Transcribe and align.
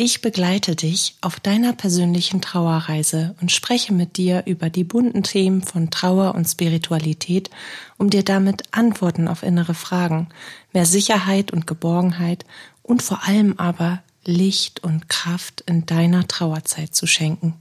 Ich 0.00 0.20
begleite 0.20 0.76
dich 0.76 1.16
auf 1.22 1.40
deiner 1.40 1.72
persönlichen 1.72 2.40
Trauerreise 2.40 3.34
und 3.40 3.50
spreche 3.50 3.92
mit 3.92 4.16
dir 4.16 4.44
über 4.46 4.70
die 4.70 4.84
bunten 4.84 5.24
Themen 5.24 5.60
von 5.60 5.90
Trauer 5.90 6.36
und 6.36 6.44
Spiritualität, 6.46 7.50
um 7.96 8.08
dir 8.08 8.22
damit 8.22 8.62
Antworten 8.70 9.26
auf 9.26 9.42
innere 9.42 9.74
Fragen, 9.74 10.28
mehr 10.72 10.86
Sicherheit 10.86 11.52
und 11.52 11.66
Geborgenheit 11.66 12.44
und 12.84 13.02
vor 13.02 13.26
allem 13.26 13.58
aber 13.58 14.00
Licht 14.24 14.84
und 14.84 15.08
Kraft 15.08 15.62
in 15.62 15.84
deiner 15.84 16.28
Trauerzeit 16.28 16.94
zu 16.94 17.08
schenken. 17.08 17.54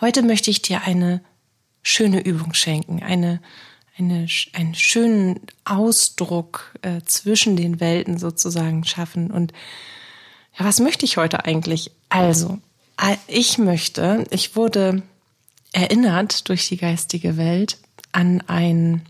Heute 0.00 0.22
möchte 0.22 0.50
ich 0.50 0.62
dir 0.62 0.80
eine 0.80 1.20
schöne 1.82 2.24
Übung 2.24 2.54
schenken, 2.54 3.02
eine, 3.02 3.42
eine, 3.98 4.26
einen 4.54 4.74
schönen 4.74 5.40
Ausdruck 5.66 6.72
äh, 6.80 7.02
zwischen 7.04 7.56
den 7.56 7.80
Welten 7.80 8.16
sozusagen 8.16 8.84
schaffen 8.84 9.30
und 9.30 9.52
ja, 10.58 10.64
was 10.64 10.80
möchte 10.80 11.04
ich 11.04 11.16
heute 11.16 11.44
eigentlich? 11.44 11.90
Also, 12.08 12.58
ich 13.26 13.58
möchte, 13.58 14.24
ich 14.30 14.54
wurde 14.54 15.02
erinnert 15.72 16.48
durch 16.48 16.68
die 16.68 16.76
geistige 16.76 17.36
Welt 17.36 17.78
an 18.12 18.42
ein 18.46 19.02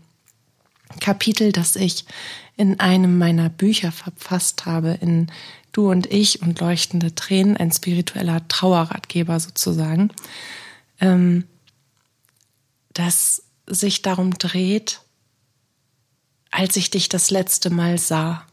Kapitel, 0.99 1.51
das 1.51 1.75
ich 1.75 2.05
in 2.55 2.79
einem 2.79 3.17
meiner 3.17 3.49
Bücher 3.49 3.91
verfasst 3.91 4.65
habe, 4.65 4.97
in 5.01 5.31
Du 5.71 5.89
und 5.89 6.05
ich 6.05 6.43
und 6.43 6.59
leuchtende 6.59 7.15
Tränen, 7.15 7.57
ein 7.57 7.71
spiritueller 7.71 8.47
Trauerratgeber 8.47 9.39
sozusagen, 9.39 10.11
ähm, 11.01 11.45
das 12.93 13.41
sich 13.65 14.03
darum 14.03 14.37
dreht, 14.37 15.01
als 16.51 16.75
ich 16.75 16.91
dich 16.91 17.09
das 17.09 17.31
letzte 17.31 17.71
Mal 17.71 17.97
sah. 17.97 18.45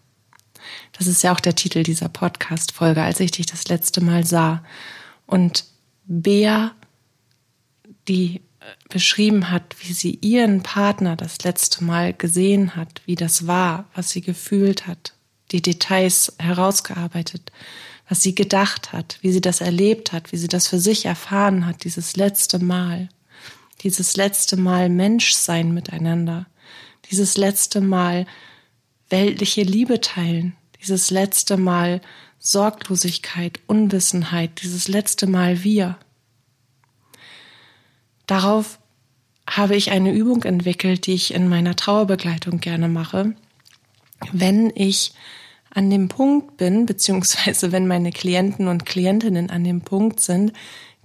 Das 0.92 1.06
ist 1.06 1.22
ja 1.22 1.32
auch 1.32 1.40
der 1.40 1.54
Titel 1.54 1.82
dieser 1.82 2.08
Podcast-Folge, 2.08 3.02
als 3.02 3.20
ich 3.20 3.30
dich 3.30 3.46
das 3.46 3.68
letzte 3.68 4.00
Mal 4.00 4.24
sah. 4.24 4.62
Und 5.26 5.64
Bea, 6.04 6.72
die 8.08 8.36
äh, 8.60 8.64
beschrieben 8.88 9.50
hat, 9.50 9.76
wie 9.80 9.92
sie 9.92 10.18
ihren 10.20 10.62
Partner 10.62 11.16
das 11.16 11.42
letzte 11.44 11.84
Mal 11.84 12.12
gesehen 12.12 12.76
hat, 12.76 13.02
wie 13.06 13.14
das 13.14 13.46
war, 13.46 13.86
was 13.94 14.10
sie 14.10 14.20
gefühlt 14.20 14.86
hat, 14.86 15.14
die 15.52 15.62
Details 15.62 16.34
herausgearbeitet, 16.38 17.52
was 18.08 18.22
sie 18.22 18.34
gedacht 18.34 18.92
hat, 18.92 19.18
wie 19.22 19.30
sie 19.30 19.40
das 19.40 19.60
erlebt 19.60 20.12
hat, 20.12 20.32
wie 20.32 20.36
sie 20.36 20.48
das 20.48 20.66
für 20.66 20.80
sich 20.80 21.06
erfahren 21.06 21.64
hat, 21.64 21.84
dieses 21.84 22.16
letzte 22.16 22.58
Mal, 22.58 23.08
dieses 23.82 24.16
letzte 24.16 24.56
Mal 24.56 24.88
Menschsein 24.88 25.72
miteinander, 25.72 26.46
dieses 27.10 27.36
letzte 27.36 27.80
Mal 27.80 28.26
weltliche 29.10 29.62
Liebe 29.62 30.00
teilen, 30.00 30.56
dieses 30.80 31.10
letzte 31.10 31.56
Mal 31.56 32.00
Sorglosigkeit, 32.38 33.60
Unwissenheit, 33.66 34.62
dieses 34.62 34.88
letzte 34.88 35.26
Mal 35.26 35.62
wir. 35.62 35.98
Darauf 38.26 38.78
habe 39.48 39.76
ich 39.76 39.90
eine 39.90 40.12
Übung 40.12 40.44
entwickelt, 40.44 41.06
die 41.06 41.14
ich 41.14 41.34
in 41.34 41.48
meiner 41.48 41.76
Trauerbegleitung 41.76 42.60
gerne 42.60 42.88
mache. 42.88 43.34
Wenn 44.32 44.72
ich 44.74 45.12
an 45.70 45.90
dem 45.90 46.08
Punkt 46.08 46.56
bin, 46.56 46.86
beziehungsweise 46.86 47.72
wenn 47.72 47.86
meine 47.86 48.12
Klienten 48.12 48.68
und 48.68 48.86
Klientinnen 48.86 49.50
an 49.50 49.64
dem 49.64 49.82
Punkt 49.82 50.20
sind, 50.20 50.52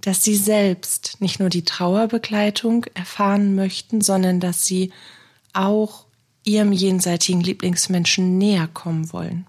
dass 0.00 0.22
sie 0.22 0.36
selbst 0.36 1.20
nicht 1.20 1.40
nur 1.40 1.48
die 1.48 1.64
Trauerbegleitung 1.64 2.86
erfahren 2.94 3.54
möchten, 3.56 4.00
sondern 4.00 4.40
dass 4.40 4.64
sie 4.64 4.92
auch 5.52 6.05
ihrem 6.46 6.72
jenseitigen 6.72 7.42
Lieblingsmenschen 7.42 8.38
näher 8.38 8.68
kommen 8.72 9.12
wollen. 9.12 9.46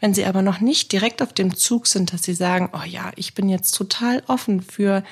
Wenn 0.00 0.14
sie 0.14 0.24
aber 0.24 0.40
noch 0.40 0.60
nicht 0.60 0.92
direkt 0.92 1.20
auf 1.20 1.34
dem 1.34 1.54
Zug 1.54 1.86
sind, 1.86 2.12
dass 2.12 2.22
sie 2.22 2.32
sagen, 2.32 2.70
oh 2.72 2.86
ja, 2.86 3.12
ich 3.16 3.34
bin 3.34 3.50
jetzt 3.50 3.72
total 3.72 4.22
offen 4.26 4.62
für 4.62 5.04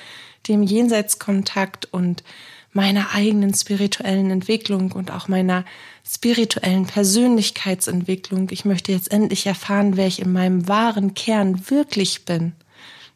den 0.47 0.63
Jenseitskontakt 0.63 1.87
und 1.91 2.23
meiner 2.71 3.13
eigenen 3.13 3.53
spirituellen 3.53 4.31
Entwicklung 4.31 4.91
und 4.91 5.11
auch 5.11 5.27
meiner 5.27 5.65
spirituellen 6.07 6.85
Persönlichkeitsentwicklung. 6.85 8.47
Ich 8.51 8.65
möchte 8.65 8.91
jetzt 8.91 9.11
endlich 9.11 9.45
erfahren, 9.45 9.97
wer 9.97 10.07
ich 10.07 10.21
in 10.21 10.31
meinem 10.31 10.67
wahren 10.67 11.13
Kern 11.13 11.69
wirklich 11.69 12.25
bin. 12.25 12.53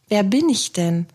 Wer 0.09 0.23
bin 0.23 0.49
ich 0.49 0.73
denn? 0.73 1.07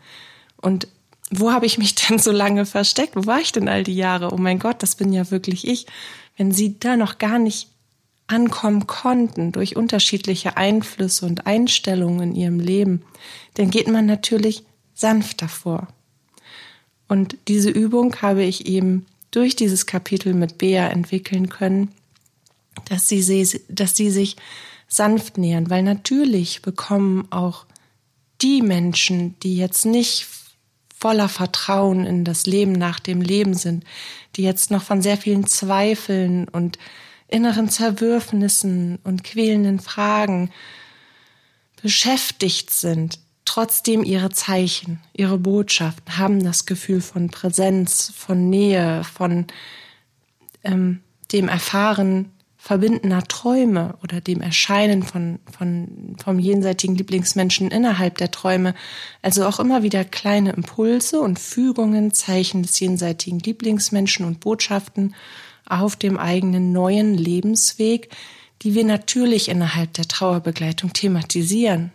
Und 0.56 0.88
wo 1.30 1.52
habe 1.52 1.66
ich 1.66 1.78
mich 1.78 1.94
denn 2.08 2.18
so 2.18 2.32
lange 2.32 2.66
versteckt? 2.66 3.14
Wo 3.14 3.26
war 3.26 3.40
ich 3.40 3.52
denn 3.52 3.68
all 3.68 3.84
die 3.84 3.96
Jahre? 3.96 4.32
Oh 4.32 4.38
mein 4.38 4.58
Gott, 4.58 4.82
das 4.82 4.96
bin 4.96 5.12
ja 5.12 5.30
wirklich 5.30 5.66
ich. 5.66 5.86
Wenn 6.38 6.52
Sie 6.52 6.78
da 6.80 6.96
noch 6.96 7.18
gar 7.18 7.38
nicht 7.38 7.68
ankommen 8.28 8.86
konnten 8.86 9.52
durch 9.52 9.76
unterschiedliche 9.76 10.56
Einflüsse 10.56 11.26
und 11.26 11.46
Einstellungen 11.46 12.30
in 12.30 12.36
ihrem 12.36 12.60
Leben, 12.60 13.02
dann 13.54 13.70
geht 13.70 13.88
man 13.88 14.06
natürlich 14.06 14.62
sanfter 14.94 15.48
vor. 15.48 15.88
Und 17.08 17.36
diese 17.48 17.70
Übung 17.70 18.16
habe 18.22 18.44
ich 18.44 18.66
eben 18.66 19.06
durch 19.30 19.56
dieses 19.56 19.86
Kapitel 19.86 20.34
mit 20.34 20.58
Bea 20.58 20.88
entwickeln 20.88 21.48
können, 21.48 21.90
dass 22.88 23.08
sie, 23.08 23.20
dass 23.68 23.96
sie 23.96 24.10
sich 24.10 24.36
sanft 24.86 25.38
nähern, 25.38 25.70
weil 25.70 25.82
natürlich 25.82 26.62
bekommen 26.62 27.26
auch 27.30 27.66
die 28.40 28.62
Menschen, 28.62 29.34
die 29.40 29.56
jetzt 29.56 29.84
nicht 29.84 30.26
voller 30.98 31.28
Vertrauen 31.28 32.04
in 32.04 32.24
das 32.24 32.46
Leben 32.46 32.72
nach 32.72 33.00
dem 33.00 33.20
Leben 33.20 33.54
sind, 33.54 33.84
die 34.36 34.42
jetzt 34.42 34.70
noch 34.70 34.82
von 34.82 35.02
sehr 35.02 35.16
vielen 35.16 35.46
Zweifeln 35.46 36.48
und 36.48 36.78
inneren 37.28 37.68
Zerwürfnissen 37.68 38.98
und 39.04 39.22
quälenden 39.22 39.80
Fragen 39.80 40.50
beschäftigt 41.82 42.70
sind, 42.70 43.20
trotzdem 43.44 44.02
ihre 44.02 44.30
Zeichen, 44.30 45.00
ihre 45.12 45.38
Botschaften 45.38 46.18
haben 46.18 46.42
das 46.42 46.66
Gefühl 46.66 47.00
von 47.00 47.30
Präsenz, 47.30 48.12
von 48.16 48.50
Nähe, 48.50 49.04
von 49.04 49.46
ähm, 50.64 51.00
dem 51.32 51.48
Erfahren 51.48 52.32
verbindener 52.60 53.22
Träume 53.22 53.94
oder 54.02 54.20
dem 54.20 54.40
Erscheinen 54.40 55.04
von, 55.04 55.38
von, 55.56 56.16
vom 56.22 56.40
jenseitigen 56.40 56.96
Lieblingsmenschen 56.96 57.70
innerhalb 57.70 58.18
der 58.18 58.32
Träume. 58.32 58.74
Also 59.22 59.46
auch 59.46 59.60
immer 59.60 59.84
wieder 59.84 60.04
kleine 60.04 60.50
Impulse 60.50 61.20
und 61.20 61.38
Fügungen, 61.38 62.12
Zeichen 62.12 62.62
des 62.62 62.78
jenseitigen 62.80 63.38
Lieblingsmenschen 63.38 64.26
und 64.26 64.40
Botschaften 64.40 65.14
auf 65.66 65.94
dem 65.94 66.18
eigenen 66.18 66.72
neuen 66.72 67.14
Lebensweg, 67.14 68.10
die 68.62 68.74
wir 68.74 68.84
natürlich 68.84 69.48
innerhalb 69.48 69.94
der 69.94 70.08
Trauerbegleitung 70.08 70.92
thematisieren 70.92 71.92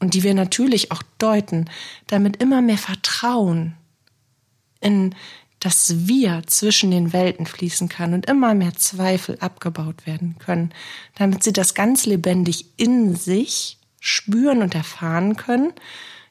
und 0.00 0.14
die 0.14 0.22
wir 0.22 0.34
natürlich 0.34 0.92
auch 0.92 1.02
deuten, 1.18 1.66
damit 2.06 2.38
immer 2.42 2.62
mehr 2.62 2.78
Vertrauen 2.78 3.74
in 4.80 5.14
das 5.60 6.06
Wir 6.06 6.42
zwischen 6.46 6.90
den 6.90 7.12
Welten 7.12 7.46
fließen 7.46 7.88
kann 7.88 8.14
und 8.14 8.26
immer 8.26 8.54
mehr 8.54 8.74
Zweifel 8.74 9.38
abgebaut 9.40 10.06
werden 10.06 10.36
können, 10.38 10.72
damit 11.14 11.42
sie 11.42 11.52
das 11.52 11.74
ganz 11.74 12.06
lebendig 12.06 12.66
in 12.76 13.16
sich 13.16 13.78
spüren 14.00 14.62
und 14.62 14.74
erfahren 14.74 15.36
können, 15.36 15.72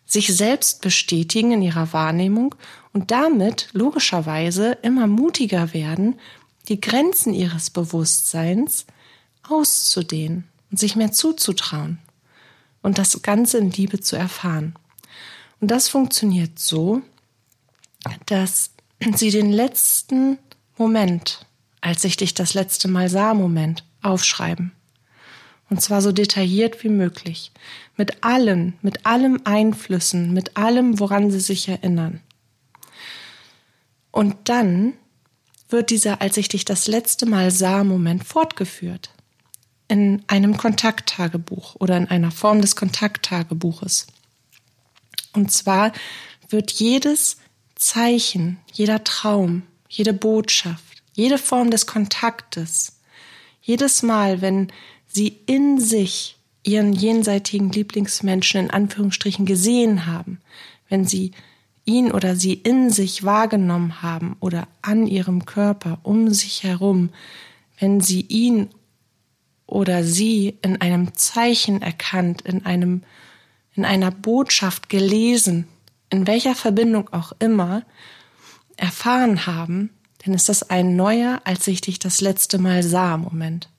sich 0.06 0.36
selbst 0.36 0.82
bestätigen 0.82 1.52
in 1.52 1.62
ihrer 1.62 1.92
Wahrnehmung 1.92 2.56
und 2.94 3.12
damit 3.12 3.70
logischerweise 3.74 4.78
immer 4.84 5.08
mutiger 5.08 5.74
werden, 5.74 6.20
die 6.68 6.80
Grenzen 6.80 7.34
ihres 7.34 7.70
Bewusstseins 7.70 8.86
auszudehnen 9.44 10.46
und 10.72 10.80
sich 10.80 10.96
mehr 10.96 11.12
zuzutrauen 11.12 12.00
und 12.82 12.98
das 12.98 13.22
Ganze 13.24 13.58
in 13.58 13.72
Liebe 13.72 14.00
zu 14.00 14.16
erfahren. 14.16 14.76
Und 15.60 15.72
das 15.72 15.88
funktioniert 15.88 16.60
so, 16.60 17.02
dass 18.28 18.72
sie 19.16 19.32
den 19.32 19.52
letzten 19.52 20.38
Moment, 20.78 21.46
als 21.82 22.04
ich 22.04 22.18
dich 22.18 22.34
das 22.34 22.54
letzte 22.54 22.88
Mal 22.88 23.10
sah, 23.10 23.34
Moment, 23.34 23.84
aufschreiben. 24.02 24.72
Und 25.70 25.82
zwar 25.82 26.02
so 26.02 26.12
detailliert 26.12 26.84
wie 26.84 26.90
möglich. 26.90 27.52
Mit 27.98 28.24
allen, 28.24 28.78
mit 28.82 29.06
allem 29.06 29.42
Einflüssen, 29.46 30.34
mit 30.34 30.58
allem, 30.58 31.00
woran 31.00 31.32
sie 31.32 31.40
sich 31.40 31.68
erinnern. 31.68 32.22
Und 34.12 34.36
dann 34.46 34.94
wird 35.70 35.90
dieser, 35.90 36.22
als 36.22 36.38
ich 36.38 36.48
dich 36.48 36.66
das 36.66 36.88
letzte 36.88 37.26
Mal 37.26 37.52
sah, 37.52 37.84
Moment 37.84 38.24
fortgeführt. 38.24 39.10
In 39.88 40.24
einem 40.28 40.58
Kontakttagebuch 40.58 41.76
oder 41.76 41.98
in 41.98 42.08
einer 42.08 42.32
Form 42.32 42.62
des 42.62 42.76
Kontakttagebuches. 42.76 44.08
Und 45.34 45.52
zwar 45.52 45.92
wird 46.50 46.72
jedes 46.72 47.38
Zeichen, 47.76 48.58
jeder 48.74 49.04
Traum, 49.04 49.64
jede 49.88 50.14
Botschaft, 50.14 51.04
jede 51.14 51.38
Form 51.38 51.72
des 51.72 51.86
Kontaktes, 51.86 53.00
jedes 53.62 54.04
Mal, 54.04 54.42
wenn 54.42 54.72
sie 55.08 55.40
in 55.46 55.80
sich 55.80 56.38
ihren 56.64 56.94
jenseitigen 56.94 57.72
Lieblingsmenschen 57.72 58.60
in 58.60 58.72
Anführungsstrichen 58.72 59.46
gesehen 59.46 60.06
haben, 60.06 60.40
wenn 60.90 61.06
sie 61.06 61.32
ihn 61.86 62.12
oder 62.12 62.36
sie 62.36 62.54
in 62.54 62.90
sich 62.90 63.24
wahrgenommen 63.24 64.02
haben 64.02 64.36
oder 64.40 64.68
an 64.82 65.06
ihrem 65.06 65.46
Körper 65.46 66.00
um 66.04 66.34
sich 66.34 66.64
herum, 66.64 67.10
wenn 67.80 68.02
sie 68.02 68.22
ihn 68.22 68.70
oder 69.68 70.04
sie 70.04 70.58
in 70.62 70.82
einem 70.82 71.14
Zeichen 71.14 71.82
erkannt, 71.82 72.42
in 72.42 72.66
einem, 72.66 73.04
in 73.76 73.86
einer 73.86 74.12
Botschaft 74.12 74.90
gelesen, 74.90 75.68
in 76.10 76.28
welcher 76.28 76.56
Verbindung 76.56 77.10
auch 77.14 77.34
immer, 77.40 77.84
erfahren 78.78 79.46
haben, 79.46 79.90
dann 80.24 80.34
ist 80.34 80.50
das 80.50 80.70
ein 80.70 80.96
neuer, 80.96 81.42
als 81.44 81.68
ich 81.68 81.82
dich 81.82 82.00
das 82.00 82.22
letzte 82.22 82.58
Mal 82.58 82.84
sah, 82.84 83.18
Moment. 83.18 83.70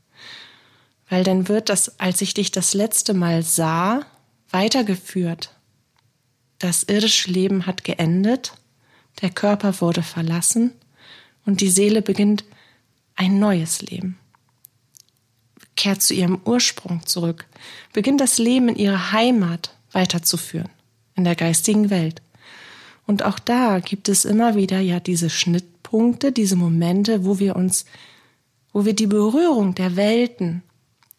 Weil 1.09 1.25
dann 1.25 1.49
wird 1.49 1.69
das, 1.69 1.99
als 2.01 2.21
ich 2.21 2.35
dich 2.35 2.51
das 2.51 2.75
letzte 2.75 3.15
Mal 3.15 3.43
sah, 3.43 4.07
weitergeführt. 4.51 5.51
Das 6.59 6.85
irdische 6.85 7.31
Leben 7.31 7.67
hat 7.67 7.85
geendet, 7.85 8.55
der 9.21 9.31
Körper 9.31 9.81
wurde 9.81 10.03
verlassen 10.03 10.73
und 11.45 11.61
die 11.61 11.71
Seele 11.71 12.03
beginnt 12.03 12.45
ein 13.15 13.39
neues 13.39 13.83
Leben. 13.83 14.19
Kehrt 15.75 16.03
zu 16.03 16.15
ihrem 16.15 16.41
Ursprung 16.45 17.05
zurück, 17.07 17.47
beginnt 17.93 18.21
das 18.21 18.39
Leben 18.39 18.69
in 18.69 18.77
ihrer 18.77 19.13
Heimat 19.13 19.75
weiterzuführen, 19.93 20.71
in 21.17 21.25
der 21.25 21.35
geistigen 21.35 21.91
Welt. 21.91 22.23
Und 23.07 23.25
auch 23.25 23.39
da 23.39 23.79
gibt 23.79 24.09
es 24.09 24.25
immer 24.25 24.55
wieder 24.57 24.81
ja 24.81 25.01
diese 25.01 25.31
Schnittpunkte, 25.31 26.33
diese 26.33 26.57
Momente, 26.57 27.25
wo 27.25 27.39
wir 27.39 27.57
uns, 27.57 27.87
wo 28.73 28.85
wir 28.85 28.95
die 28.95 29.07
Berührung 29.07 29.75
der 29.75 29.97
Welten 29.97 30.63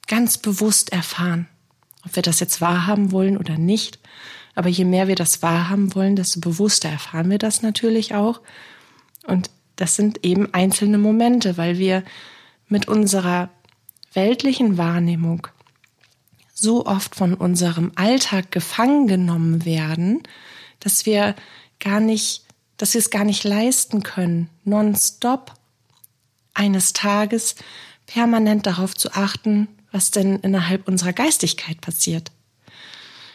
ganz 0.07 0.37
bewusst 0.37 0.91
erfahren. 0.91 1.47
Ob 2.05 2.15
wir 2.15 2.23
das 2.23 2.39
jetzt 2.39 2.61
wahrhaben 2.61 3.11
wollen 3.11 3.37
oder 3.37 3.57
nicht. 3.57 3.99
Aber 4.55 4.69
je 4.69 4.85
mehr 4.85 5.07
wir 5.07 5.15
das 5.15 5.41
wahrhaben 5.41 5.93
wollen, 5.95 6.15
desto 6.15 6.39
bewusster 6.39 6.89
erfahren 6.89 7.29
wir 7.29 7.37
das 7.37 7.61
natürlich 7.61 8.15
auch. 8.15 8.41
Und 9.25 9.49
das 9.75 9.95
sind 9.95 10.25
eben 10.25 10.53
einzelne 10.53 10.97
Momente, 10.97 11.57
weil 11.57 11.77
wir 11.77 12.03
mit 12.67 12.87
unserer 12.87 13.49
weltlichen 14.13 14.77
Wahrnehmung 14.77 15.47
so 16.59 16.85
oft 16.87 17.15
von 17.15 17.35
unserem 17.35 17.91
Alltag 17.95 18.51
gefangen 18.51 19.07
genommen 19.07 19.63
werden, 19.63 20.23
dass 20.79 21.05
wir 21.05 21.35
gar 21.79 21.99
nicht, 21.99 22.45
dass 22.77 22.95
wir 22.95 22.99
es 22.99 23.11
gar 23.11 23.23
nicht 23.23 23.43
leisten 23.43 24.01
können, 24.01 24.49
nonstop 24.63 25.53
eines 26.55 26.93
Tages 26.93 27.55
permanent 28.07 28.65
darauf 28.65 28.95
zu 28.95 29.11
achten, 29.13 29.67
was 29.91 30.09
denn 30.09 30.37
innerhalb 30.39 30.87
unserer 30.87 31.13
Geistigkeit 31.13 31.79
passiert. 31.79 32.31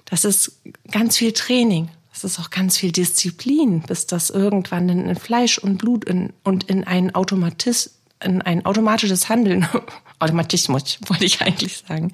Das 0.04 0.24
ist 0.24 0.60
ganz 0.90 1.16
viel 1.16 1.32
Training. 1.32 1.90
Das 2.10 2.24
ist 2.24 2.40
auch 2.40 2.50
ganz 2.50 2.76
viel 2.76 2.90
Disziplin, 2.90 3.82
bis 3.82 4.06
das 4.06 4.30
irgendwann 4.30 4.88
in 4.88 5.16
Fleisch 5.16 5.58
und 5.58 5.78
Blut 5.78 6.04
in, 6.04 6.32
und 6.42 6.64
in 6.64 6.84
ein 6.84 7.14
Automatis, 7.14 7.86
in 7.86 8.01
ein 8.22 8.64
automatisches 8.64 9.28
Handeln, 9.28 9.66
Automatismus, 10.18 10.98
wollte 11.06 11.24
ich 11.24 11.40
eigentlich 11.40 11.84
sagen, 11.86 12.12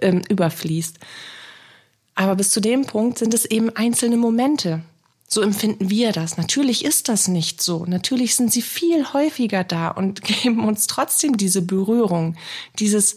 ähm, 0.00 0.22
überfließt. 0.28 0.98
Aber 2.14 2.34
bis 2.34 2.50
zu 2.50 2.60
dem 2.60 2.86
Punkt 2.86 3.18
sind 3.18 3.34
es 3.34 3.44
eben 3.44 3.70
einzelne 3.76 4.16
Momente. 4.16 4.82
So 5.28 5.42
empfinden 5.42 5.90
wir 5.90 6.12
das. 6.12 6.36
Natürlich 6.36 6.84
ist 6.84 7.08
das 7.08 7.28
nicht 7.28 7.60
so. 7.60 7.84
Natürlich 7.84 8.36
sind 8.36 8.52
sie 8.52 8.62
viel 8.62 9.12
häufiger 9.12 9.64
da 9.64 9.88
und 9.88 10.22
geben 10.42 10.64
uns 10.64 10.86
trotzdem 10.86 11.36
diese 11.36 11.62
Berührung, 11.62 12.36
dieses 12.78 13.16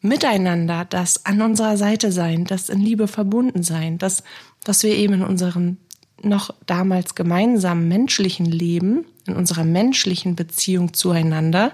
Miteinander, 0.00 0.86
das 0.86 1.26
an 1.26 1.42
unserer 1.42 1.76
Seite 1.76 2.10
sein, 2.10 2.44
das 2.46 2.70
in 2.70 2.80
Liebe 2.80 3.06
verbunden 3.06 3.62
sein, 3.62 3.98
das, 3.98 4.22
was 4.64 4.82
wir 4.82 4.96
eben 4.96 5.14
in 5.14 5.22
unserem 5.22 5.76
noch 6.22 6.54
damals 6.66 7.14
gemeinsamen 7.14 7.88
menschlichen 7.88 8.46
Leben, 8.46 9.06
in 9.26 9.36
unserer 9.36 9.64
menschlichen 9.64 10.36
Beziehung 10.36 10.94
zueinander 10.94 11.72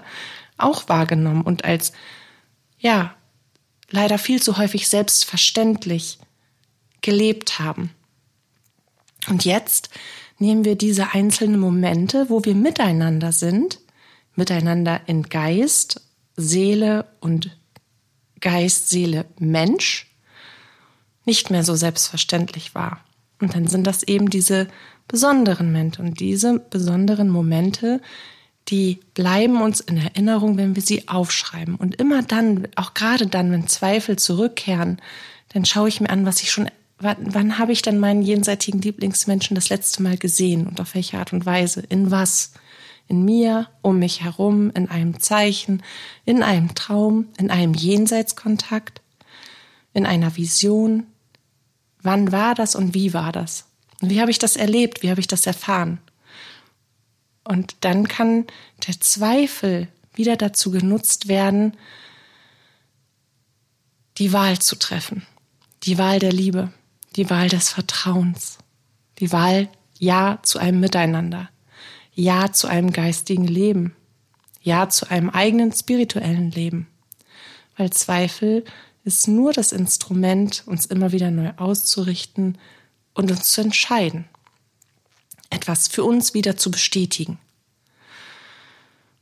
auch 0.57 0.89
wahrgenommen 0.89 1.41
und 1.43 1.65
als, 1.65 1.93
ja, 2.79 3.15
leider 3.89 4.17
viel 4.17 4.41
zu 4.41 4.57
häufig 4.57 4.87
selbstverständlich 4.87 6.19
gelebt 7.01 7.59
haben. 7.59 7.91
Und 9.27 9.45
jetzt 9.45 9.89
nehmen 10.39 10.65
wir 10.65 10.75
diese 10.75 11.13
einzelnen 11.13 11.59
Momente, 11.59 12.29
wo 12.29 12.43
wir 12.43 12.55
miteinander 12.55 13.31
sind, 13.31 13.79
miteinander 14.35 15.01
in 15.07 15.23
Geist, 15.23 16.01
Seele 16.35 17.05
und 17.19 17.57
Geist, 18.39 18.89
Seele, 18.89 19.25
Mensch 19.39 20.07
nicht 21.25 21.49
mehr 21.49 21.63
so 21.63 21.75
selbstverständlich 21.75 22.75
war. 22.75 23.03
Und 23.41 23.55
dann 23.55 23.67
sind 23.67 23.85
das 23.85 24.03
eben 24.03 24.29
diese 24.29 24.67
besonderen 25.07 25.67
Momente. 25.67 26.01
Und 26.01 26.19
diese 26.19 26.59
besonderen 26.59 27.29
Momente, 27.29 28.01
die 28.67 28.99
bleiben 29.13 29.61
uns 29.61 29.79
in 29.79 29.97
Erinnerung, 29.97 30.57
wenn 30.57 30.75
wir 30.75 30.83
sie 30.83 31.07
aufschreiben. 31.07 31.75
Und 31.75 31.95
immer 31.95 32.23
dann, 32.23 32.67
auch 32.75 32.93
gerade 32.93 33.27
dann, 33.27 33.51
wenn 33.51 33.67
Zweifel 33.67 34.17
zurückkehren, 34.17 35.01
dann 35.49 35.65
schaue 35.65 35.89
ich 35.89 36.01
mir 36.01 36.09
an, 36.09 36.25
was 36.25 36.41
ich 36.41 36.51
schon, 36.51 36.69
wann, 36.99 37.17
wann 37.19 37.57
habe 37.57 37.71
ich 37.71 37.81
dann 37.81 37.99
meinen 37.99 38.21
jenseitigen 38.21 38.81
Lieblingsmenschen 38.81 39.55
das 39.55 39.69
letzte 39.69 40.03
Mal 40.03 40.17
gesehen 40.17 40.67
und 40.67 40.81
auf 40.81 40.95
welche 40.95 41.17
Art 41.17 41.31
und 41.31 41.45
Weise, 41.45 41.83
in 41.87 42.11
was? 42.11 42.51
in 43.07 43.23
mir, 43.23 43.67
um 43.81 43.99
mich 43.99 44.23
herum, 44.23 44.71
in 44.71 44.89
einem 44.89 45.19
Zeichen, 45.19 45.81
in 46.25 46.43
einem 46.43 46.75
Traum, 46.75 47.27
in 47.37 47.49
einem 47.49 47.73
Jenseitskontakt, 47.73 49.01
in 49.93 50.05
einer 50.05 50.35
Vision. 50.35 51.05
Wann 52.07 52.31
war 52.31 52.55
das 52.55 52.73
und 52.73 52.93
wie 52.93 53.13
war 53.13 53.33
das? 53.33 53.65
Und 54.01 54.09
wie 54.09 54.21
habe 54.21 54.31
ich 54.31 54.39
das 54.39 54.55
erlebt? 54.55 55.03
Wie 55.03 55.09
habe 55.09 55.19
ich 55.19 55.27
das 55.27 55.45
erfahren? 55.45 55.99
Und 57.43 57.75
dann 57.81 58.07
kann 58.07 58.47
der 58.87 58.97
Zweifel 59.01 59.89
wieder 60.13 60.37
dazu 60.37 60.71
genutzt 60.71 61.27
werden, 61.27 61.75
die 64.19 64.31
Wahl 64.31 64.57
zu 64.59 64.77
treffen. 64.77 65.27
Die 65.83 65.97
Wahl 65.97 66.19
der 66.19 66.31
Liebe, 66.31 66.71
die 67.17 67.29
Wahl 67.29 67.49
des 67.49 67.71
Vertrauens, 67.71 68.57
die 69.19 69.33
Wahl 69.33 69.67
Ja 69.99 70.39
zu 70.43 70.59
einem 70.59 70.79
Miteinander. 70.79 71.49
Ja 72.13 72.53
zu 72.53 72.67
einem 72.67 72.93
geistigen 72.93 73.47
Leben. 73.47 73.93
Ja 74.61 74.87
zu 74.87 75.11
einem 75.11 75.29
eigenen 75.29 75.73
spirituellen 75.73 76.51
Leben. 76.51 76.87
Weil 77.75 77.89
Zweifel 77.89 78.63
ist 79.07 79.27
nur 79.27 79.53
das 79.53 79.71
Instrument, 79.71 80.63
uns 80.67 80.85
immer 80.85 81.11
wieder 81.11 81.31
neu 81.31 81.51
auszurichten 81.57 82.57
und 83.13 83.31
uns 83.31 83.45
zu 83.45 83.61
entscheiden. 83.61 84.25
Etwas 85.49 85.87
für 85.87 86.03
uns 86.03 86.33
wieder 86.33 86.57
zu 86.57 86.69
bestätigen. 86.69 87.39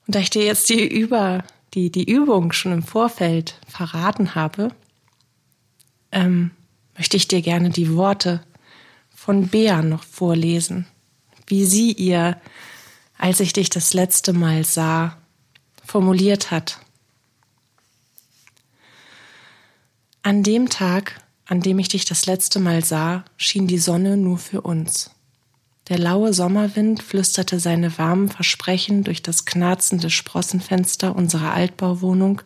Und 0.08 0.16
da 0.16 0.20
ich 0.20 0.30
dir 0.30 0.44
jetzt 0.44 0.70
die, 0.70 0.86
Über, 0.88 1.44
die, 1.74 1.92
die 1.92 2.10
Übung 2.10 2.52
schon 2.52 2.74
im 2.74 2.84
Vorfeld 2.84 3.60
verraten 3.68 4.36
habe, 4.36 4.70
ähm, 6.12 6.52
möchte 6.98 7.18
ich 7.18 7.28
dir 7.28 7.42
gerne 7.42 7.70
die 7.70 7.96
Worte 7.96 8.44
von 9.16 9.48
Bea 9.48 9.82
noch 9.82 10.04
vorlesen, 10.04 10.88
wie 11.48 11.66
sie 11.66 11.92
ihr 11.92 12.42
als 13.18 13.40
ich 13.40 13.54
dich 13.54 13.70
das 13.70 13.94
letzte 13.94 14.34
Mal 14.34 14.64
sah, 14.64 15.18
formuliert 15.84 16.52
hat. 16.52 16.80
An 20.26 20.42
dem 20.42 20.70
Tag, 20.70 21.22
an 21.46 21.62
dem 21.62 21.78
ich 21.78 21.90
dich 21.90 22.04
das 22.04 22.26
letzte 22.26 22.58
Mal 22.58 22.84
sah, 22.84 23.24
schien 23.38 23.68
die 23.68 23.78
Sonne 23.78 24.18
nur 24.18 24.40
für 24.40 24.62
uns. 24.62 25.12
Der 25.88 26.00
laue 26.00 26.34
Sommerwind 26.34 27.04
flüsterte 27.04 27.60
seine 27.60 28.00
warmen 28.00 28.30
Versprechen 28.30 29.04
durch 29.04 29.22
das 29.22 29.46
knarzende 29.46 30.10
Sprossenfenster 30.10 31.16
unserer 31.16 31.54
Altbauwohnung 31.54 32.42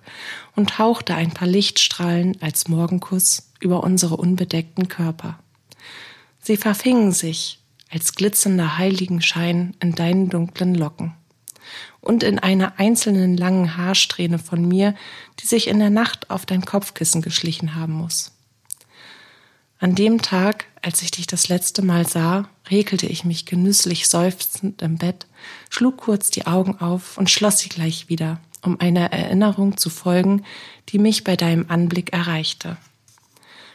und 0.57 0.77
hauchte 0.77 1.15
ein 1.15 1.31
paar 1.31 1.48
Lichtstrahlen 1.48 2.36
als 2.41 2.67
Morgenkuss 2.67 3.50
über 3.62 3.81
unsere 3.81 4.17
unbedeckten 4.17 4.89
Körper. 4.89 5.39
Sie 6.41 6.57
verfingen 6.57 7.13
sich, 7.13 7.62
als 7.89 8.13
glitzernder 8.13 8.77
Heiligenschein 8.77 9.74
in 9.79 9.95
deinen 9.95 10.27
dunklen 10.27 10.75
Locken 10.75 11.13
und 12.01 12.23
in 12.23 12.39
einer 12.39 12.79
einzelnen 12.79 13.38
langen 13.38 13.77
Haarsträhne 13.77 14.39
von 14.39 14.67
mir, 14.67 14.95
die 15.39 15.47
sich 15.47 15.67
in 15.67 15.79
der 15.79 15.89
Nacht 15.89 16.29
auf 16.29 16.45
dein 16.45 16.65
Kopfkissen 16.65 17.21
geschlichen 17.21 17.75
haben 17.75 17.93
muss. 17.93 18.31
An 19.81 19.95
dem 19.95 20.21
Tag, 20.21 20.65
als 20.81 21.01
ich 21.01 21.11
dich 21.11 21.25
das 21.25 21.47
letzte 21.47 21.81
Mal 21.81 22.05
sah, 22.05 22.49
regelte 22.69 23.07
ich 23.07 23.23
mich 23.23 23.45
genüsslich 23.45 24.09
seufzend 24.09 24.81
im 24.81 24.97
Bett, 24.97 25.25
schlug 25.69 25.97
kurz 25.97 26.29
die 26.29 26.45
Augen 26.45 26.79
auf 26.79 27.17
und 27.17 27.29
schloss 27.29 27.59
sie 27.59 27.69
gleich 27.69 28.09
wieder, 28.09 28.41
um 28.61 28.79
einer 28.81 29.13
Erinnerung 29.13 29.77
zu 29.77 29.89
folgen, 29.89 30.43
die 30.89 30.99
mich 30.99 31.23
bei 31.23 31.38
deinem 31.38 31.65
Anblick 31.69 32.11
erreichte. 32.11 32.75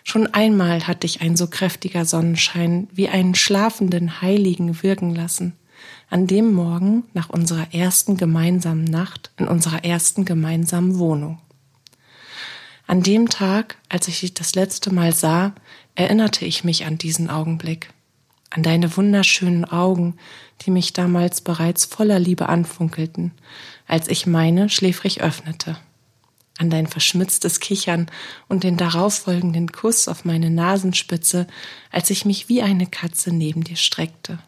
Schon 0.02 0.26
einmal 0.26 0.86
hat 0.86 1.02
dich 1.02 1.22
ein 1.22 1.36
so 1.36 1.46
kräftiger 1.46 2.04
Sonnenschein 2.04 2.88
wie 2.92 3.08
einen 3.08 3.34
schlafenden 3.34 4.20
Heiligen 4.20 4.82
wirken 4.82 5.14
lassen, 5.14 5.54
an 6.10 6.26
dem 6.26 6.52
Morgen 6.52 7.04
nach 7.12 7.30
unserer 7.30 7.72
ersten 7.74 8.16
gemeinsamen 8.16 8.84
Nacht 8.84 9.30
in 9.36 9.48
unserer 9.48 9.84
ersten 9.84 10.24
gemeinsamen 10.24 10.98
Wohnung. 10.98 11.40
An 12.86 13.02
dem 13.02 13.28
Tag, 13.28 13.76
als 13.88 14.08
ich 14.08 14.20
dich 14.20 14.34
das 14.34 14.54
letzte 14.54 14.92
Mal 14.92 15.14
sah, 15.14 15.54
erinnerte 15.94 16.44
ich 16.44 16.64
mich 16.64 16.84
an 16.84 16.98
diesen 16.98 17.30
Augenblick, 17.30 17.90
an 18.50 18.62
deine 18.62 18.96
wunderschönen 18.96 19.64
Augen, 19.64 20.16
die 20.62 20.70
mich 20.70 20.92
damals 20.92 21.40
bereits 21.40 21.84
voller 21.84 22.18
Liebe 22.18 22.48
anfunkelten, 22.48 23.32
als 23.86 24.08
ich 24.08 24.26
meine 24.26 24.68
schläfrig 24.68 25.22
öffnete 25.22 25.76
an 26.58 26.70
dein 26.70 26.86
verschmitztes 26.86 27.60
Kichern 27.60 28.06
und 28.48 28.62
den 28.62 28.76
darauffolgenden 28.76 29.72
Kuss 29.72 30.08
auf 30.08 30.24
meine 30.24 30.50
Nasenspitze, 30.50 31.46
als 31.90 32.10
ich 32.10 32.24
mich 32.24 32.48
wie 32.48 32.62
eine 32.62 32.86
Katze 32.86 33.34
neben 33.34 33.64
dir 33.64 33.76
streckte. 33.76 34.38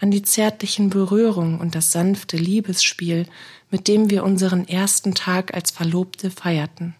An 0.00 0.10
die 0.10 0.22
zärtlichen 0.22 0.90
Berührungen 0.90 1.60
und 1.60 1.74
das 1.74 1.92
sanfte 1.92 2.36
Liebesspiel, 2.36 3.26
mit 3.70 3.88
dem 3.88 4.10
wir 4.10 4.24
unseren 4.24 4.66
ersten 4.66 5.14
Tag 5.14 5.54
als 5.54 5.70
Verlobte 5.70 6.30
feierten. 6.30 6.94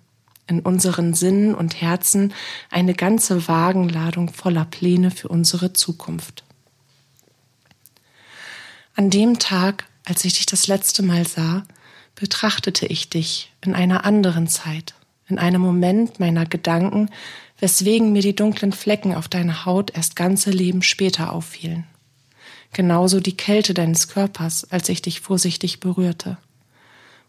In 0.47 0.61
unseren 0.61 1.15
Sinnen 1.15 1.55
und 1.55 1.81
Herzen 1.81 2.33
eine 2.71 2.95
ganze 2.95 3.49
Wagenladung 3.49 4.33
voller 4.33 4.67
Pläne 4.67 5.11
für 5.11 5.29
unsere 5.29 5.73
Zukunft. 5.73 6.45
An 8.95 9.11
dem 9.11 9.39
Tag, 9.39 9.87
als 10.05 10.25
ich 10.25 10.35
dich 10.35 10.47
das 10.47 10.67
letzte 10.69 11.03
Mal 11.03 11.27
sah, 11.27 11.65
betrachtete 12.15 12.87
ich 12.87 13.11
dich 13.11 13.51
in 13.61 13.75
einer 13.75 14.05
anderen 14.05 14.47
Zeit, 14.47 14.95
in 15.27 15.39
einem 15.39 15.63
Moment 15.63 16.21
meiner 16.21 16.47
Gedanken, 16.47 17.11
weswegen 17.59 18.13
mir 18.13 18.23
die 18.23 18.37
dunklen 18.37 18.73
Flecken 18.73 19.15
auf 19.15 19.27
deiner 19.27 19.65
Haut 19.65 19.97
erst 19.97 20.15
ganze 20.15 20.51
Leben 20.51 20.83
später 20.83 21.33
auffielen. 21.33 21.87
Genauso 22.75 23.21
die 23.21 23.37
Kälte 23.37 23.73
deines 23.73 24.09
Körpers, 24.09 24.71
als 24.71 24.89
ich 24.89 25.01
dich 25.01 25.21
vorsichtig 25.21 25.79
berührte. 25.79 26.39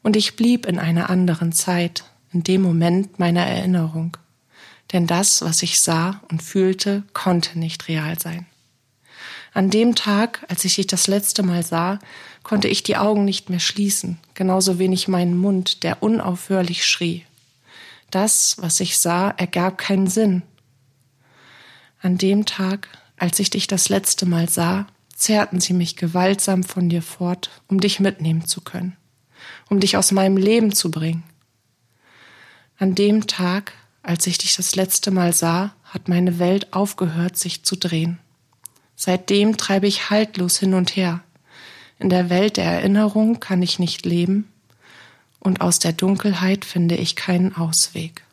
Und 0.01 0.15
ich 0.15 0.35
blieb 0.35 0.65
in 0.65 0.79
einer 0.79 1.09
anderen 1.11 1.51
Zeit, 1.51 2.03
in 2.33 2.43
dem 2.43 2.63
Moment 2.63 3.19
meiner 3.19 3.45
Erinnerung. 3.45 4.17
Denn 4.91 5.05
das, 5.05 5.43
was 5.43 5.61
ich 5.61 5.79
sah 5.79 6.19
und 6.29 6.41
fühlte, 6.41 7.03
konnte 7.13 7.59
nicht 7.59 7.87
real 7.87 8.19
sein. 8.19 8.47
An 9.53 9.69
dem 9.69 9.93
Tag, 9.93 10.43
als 10.49 10.65
ich 10.65 10.75
dich 10.75 10.87
das 10.87 11.05
letzte 11.05 11.43
Mal 11.43 11.63
sah, 11.63 11.99
konnte 12.41 12.67
ich 12.67 12.81
die 12.81 12.97
Augen 12.97 13.23
nicht 13.23 13.51
mehr 13.51 13.59
schließen, 13.59 14.17
genauso 14.33 14.79
wenig 14.79 15.07
meinen 15.07 15.37
Mund, 15.37 15.83
der 15.83 16.01
unaufhörlich 16.01 16.87
schrie. 16.87 17.23
Das, 18.09 18.55
was 18.59 18.79
ich 18.79 18.97
sah, 18.97 19.29
ergab 19.29 19.77
keinen 19.77 20.07
Sinn. 20.07 20.41
An 22.01 22.17
dem 22.17 22.45
Tag, 22.47 22.87
als 23.17 23.39
ich 23.39 23.51
dich 23.51 23.67
das 23.67 23.89
letzte 23.89 24.25
Mal 24.25 24.49
sah, 24.49 24.87
zerrten 25.15 25.59
sie 25.59 25.73
mich 25.73 25.95
gewaltsam 25.95 26.63
von 26.63 26.89
dir 26.89 27.01
fort, 27.01 27.49
um 27.67 27.79
dich 27.79 27.99
mitnehmen 27.99 28.45
zu 28.45 28.61
können, 28.61 28.95
um 29.69 29.79
dich 29.79 29.97
aus 29.97 30.11
meinem 30.11 30.37
Leben 30.37 30.73
zu 30.73 30.91
bringen. 30.91 31.23
An 32.77 32.93
dem 32.93 33.25
Tag, 33.25 33.73
als 34.03 34.27
ich 34.27 34.37
dich 34.37 34.55
das 34.55 34.75
letzte 34.75 35.09
Mal 35.09 35.33
sah, 35.33 35.73
hat 35.83 36.09
meine 36.09 36.37
Welt 36.37 36.73
aufgehört, 36.73 37.37
sich 37.37 37.63
zu 37.63 37.77
drehen. 37.77 38.19
Seitdem 38.95 39.57
treibe 39.57 39.87
ich 39.87 40.09
haltlos 40.09 40.57
hin 40.57 40.73
und 40.73 40.95
her. 40.95 41.21
In 41.97 42.09
der 42.09 42.29
Welt 42.29 42.57
der 42.57 42.65
Erinnerung 42.65 43.39
kann 43.39 43.61
ich 43.61 43.79
nicht 43.79 44.05
leben 44.05 44.51
und 45.39 45.61
aus 45.61 45.79
der 45.79 45.93
Dunkelheit 45.93 46.65
finde 46.65 46.95
ich 46.95 47.15
keinen 47.15 47.55
Ausweg. 47.55 48.23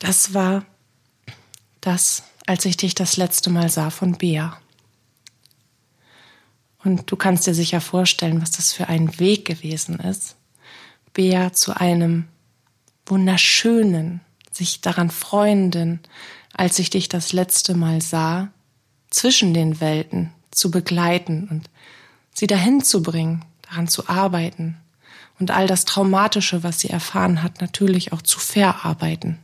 Das 0.00 0.34
war 0.34 0.64
das, 1.80 2.24
als 2.46 2.64
ich 2.64 2.76
dich 2.76 2.94
das 2.94 3.16
letzte 3.16 3.50
Mal 3.50 3.68
sah 3.68 3.90
von 3.90 4.18
Bea. 4.18 4.58
Und 6.84 7.10
du 7.10 7.16
kannst 7.16 7.46
dir 7.46 7.54
sicher 7.54 7.80
vorstellen, 7.80 8.42
was 8.42 8.50
das 8.50 8.72
für 8.72 8.88
ein 8.88 9.18
Weg 9.18 9.44
gewesen 9.44 10.00
ist, 10.00 10.36
Bea 11.12 11.52
zu 11.52 11.76
einem 11.76 12.26
wunderschönen, 13.06 14.20
sich 14.50 14.80
daran 14.80 15.10
freuenden, 15.10 16.00
als 16.52 16.78
ich 16.78 16.90
dich 16.90 17.08
das 17.08 17.32
letzte 17.32 17.74
Mal 17.74 18.02
sah, 18.02 18.50
zwischen 19.10 19.54
den 19.54 19.80
Welten 19.80 20.32
zu 20.50 20.70
begleiten 20.70 21.48
und 21.50 21.70
sie 22.34 22.46
dahin 22.46 22.82
zu 22.82 23.02
bringen, 23.02 23.44
daran 23.62 23.88
zu 23.88 24.08
arbeiten 24.08 24.76
und 25.38 25.50
all 25.50 25.66
das 25.66 25.84
Traumatische, 25.84 26.62
was 26.62 26.80
sie 26.80 26.90
erfahren 26.90 27.42
hat, 27.42 27.60
natürlich 27.60 28.12
auch 28.12 28.22
zu 28.22 28.38
verarbeiten. 28.38 29.41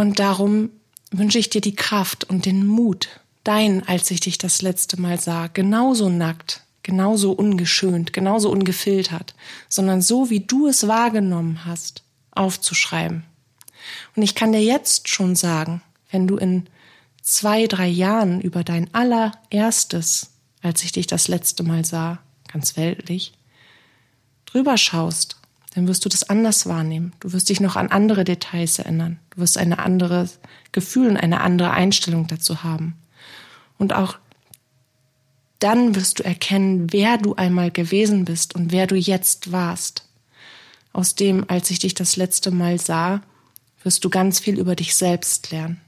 Und 0.00 0.18
darum 0.18 0.70
wünsche 1.10 1.38
ich 1.38 1.50
dir 1.50 1.60
die 1.60 1.74
Kraft 1.74 2.24
und 2.24 2.46
den 2.46 2.66
Mut, 2.66 3.20
dein, 3.44 3.86
als 3.86 4.10
ich 4.10 4.20
dich 4.20 4.38
das 4.38 4.62
letzte 4.62 4.98
Mal 4.98 5.20
sah, 5.20 5.48
genauso 5.48 6.08
nackt, 6.08 6.62
genauso 6.82 7.32
ungeschönt, 7.32 8.14
genauso 8.14 8.50
ungefiltert, 8.50 9.34
sondern 9.68 10.00
so, 10.00 10.30
wie 10.30 10.40
du 10.40 10.68
es 10.68 10.88
wahrgenommen 10.88 11.66
hast, 11.66 12.02
aufzuschreiben. 12.30 13.24
Und 14.16 14.22
ich 14.22 14.34
kann 14.34 14.52
dir 14.52 14.62
jetzt 14.62 15.10
schon 15.10 15.36
sagen, 15.36 15.82
wenn 16.10 16.26
du 16.26 16.38
in 16.38 16.66
zwei, 17.20 17.66
drei 17.66 17.88
Jahren 17.88 18.40
über 18.40 18.64
dein 18.64 18.88
allererstes, 18.94 20.30
als 20.62 20.82
ich 20.82 20.92
dich 20.92 21.08
das 21.08 21.28
letzte 21.28 21.62
Mal 21.62 21.84
sah, 21.84 22.20
ganz 22.50 22.78
weltlich, 22.78 23.34
drüber 24.46 24.78
schaust, 24.78 25.36
dann 25.74 25.86
wirst 25.86 26.04
du 26.04 26.08
das 26.08 26.28
anders 26.28 26.66
wahrnehmen. 26.66 27.12
Du 27.20 27.32
wirst 27.32 27.48
dich 27.48 27.60
noch 27.60 27.76
an 27.76 27.90
andere 27.90 28.24
Details 28.24 28.78
erinnern. 28.78 29.20
Du 29.30 29.40
wirst 29.40 29.56
ein 29.56 29.72
anderes 29.72 30.40
Gefühl 30.72 31.08
und 31.08 31.16
eine 31.16 31.40
andere 31.40 31.70
Einstellung 31.70 32.26
dazu 32.26 32.62
haben. 32.64 32.94
Und 33.78 33.92
auch 33.92 34.18
dann 35.60 35.94
wirst 35.94 36.18
du 36.18 36.24
erkennen, 36.24 36.92
wer 36.92 37.18
du 37.18 37.34
einmal 37.34 37.70
gewesen 37.70 38.24
bist 38.24 38.54
und 38.54 38.72
wer 38.72 38.86
du 38.86 38.96
jetzt 38.96 39.52
warst 39.52 40.06
aus 40.92 41.14
dem, 41.14 41.48
als 41.48 41.70
ich 41.70 41.78
dich 41.78 41.94
das 41.94 42.16
letzte 42.16 42.50
Mal 42.50 42.80
sah, 42.80 43.22
wirst 43.82 44.04
du 44.04 44.10
ganz 44.10 44.40
viel 44.40 44.58
über 44.58 44.74
dich 44.74 44.94
selbst 44.94 45.50
lernen. 45.50 45.80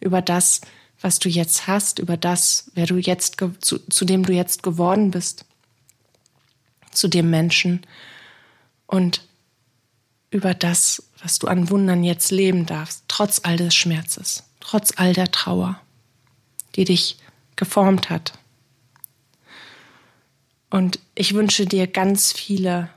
Über 0.00 0.22
das, 0.22 0.60
was 1.00 1.18
du 1.18 1.28
jetzt 1.28 1.66
hast, 1.66 1.98
über 1.98 2.16
das, 2.16 2.70
wer 2.74 2.86
du 2.86 2.96
jetzt, 2.96 3.36
zu, 3.60 3.78
zu 3.78 4.04
dem 4.04 4.24
du 4.24 4.32
jetzt 4.32 4.62
geworden 4.62 5.10
bist, 5.10 5.44
zu 6.90 7.08
dem 7.08 7.30
Menschen 7.30 7.86
und 8.88 9.22
über 10.30 10.54
das, 10.54 11.10
was 11.22 11.38
du 11.38 11.46
an 11.46 11.70
Wundern 11.70 12.02
jetzt 12.02 12.32
leben 12.32 12.66
darfst, 12.66 13.04
trotz 13.06 13.40
all 13.44 13.56
des 13.56 13.74
Schmerzes, 13.74 14.44
trotz 14.58 14.92
all 14.96 15.12
der 15.12 15.30
Trauer, 15.30 15.80
die 16.74 16.84
dich 16.84 17.18
geformt 17.54 18.10
hat. 18.10 18.32
Und 20.70 20.98
ich 21.14 21.34
wünsche 21.34 21.66
dir 21.66 21.86
ganz 21.86 22.32
viele 22.32 22.90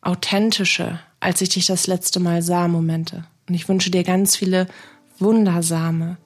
authentische, 0.00 1.00
als 1.18 1.40
ich 1.40 1.50
dich 1.50 1.66
das 1.66 1.86
letzte 1.86 2.20
Mal 2.20 2.42
sah, 2.42 2.68
Momente. 2.68 3.24
Und 3.48 3.54
ich 3.54 3.68
wünsche 3.68 3.90
dir 3.90 4.04
ganz 4.04 4.36
viele 4.36 4.68
wundersame, 5.18 6.18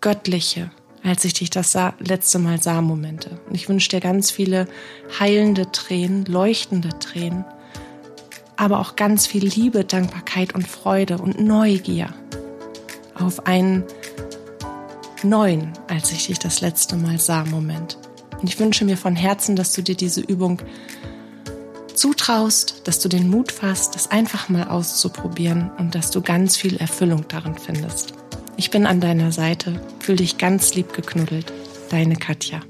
göttliche, 0.00 0.70
als 1.02 1.24
ich 1.24 1.34
dich 1.34 1.50
das 1.50 1.76
letzte 2.00 2.38
Mal 2.38 2.60
sah, 2.60 2.82
Momente. 2.82 3.40
Und 3.48 3.54
ich 3.54 3.68
wünsche 3.68 3.88
dir 3.88 4.00
ganz 4.00 4.30
viele 4.30 4.68
heilende 5.18 5.70
Tränen, 5.70 6.24
leuchtende 6.26 6.98
Tränen, 6.98 7.44
aber 8.62 8.78
auch 8.78 8.94
ganz 8.94 9.26
viel 9.26 9.44
Liebe, 9.44 9.84
Dankbarkeit 9.84 10.54
und 10.54 10.68
Freude 10.68 11.18
und 11.18 11.40
Neugier 11.40 12.14
auf 13.16 13.48
einen 13.48 13.82
neuen, 15.24 15.72
als 15.88 16.12
ich 16.12 16.28
dich 16.28 16.38
das 16.38 16.60
letzte 16.60 16.94
Mal 16.94 17.18
sah, 17.18 17.44
Moment. 17.44 17.98
Und 18.40 18.48
ich 18.48 18.60
wünsche 18.60 18.84
mir 18.84 18.96
von 18.96 19.16
Herzen, 19.16 19.56
dass 19.56 19.72
du 19.72 19.82
dir 19.82 19.96
diese 19.96 20.20
Übung 20.20 20.62
zutraust, 21.92 22.82
dass 22.84 23.00
du 23.00 23.08
den 23.08 23.28
Mut 23.28 23.50
fasst, 23.50 23.96
das 23.96 24.12
einfach 24.12 24.48
mal 24.48 24.68
auszuprobieren 24.68 25.72
und 25.78 25.96
dass 25.96 26.12
du 26.12 26.22
ganz 26.22 26.56
viel 26.56 26.76
Erfüllung 26.76 27.26
darin 27.26 27.56
findest. 27.56 28.14
Ich 28.56 28.70
bin 28.70 28.86
an 28.86 29.00
deiner 29.00 29.32
Seite, 29.32 29.80
fühl 29.98 30.16
dich 30.16 30.38
ganz 30.38 30.72
lieb 30.74 30.92
geknuddelt. 30.92 31.52
Deine 31.90 32.14
Katja. 32.14 32.60